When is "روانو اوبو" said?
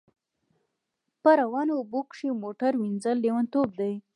1.41-1.99